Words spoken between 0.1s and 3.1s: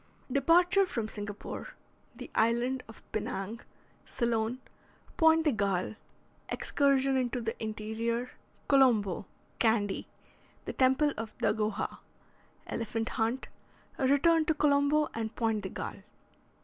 DEPARTURE FROM SINGAPORE THE ISLAND OF